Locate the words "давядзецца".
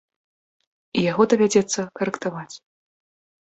1.33-1.85